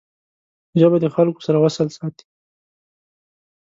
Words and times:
ژبه 0.79 0.97
د 1.01 1.05
خلګو 1.15 1.45
سره 1.47 1.57
وصل 1.63 1.87
ساتي 1.97 2.25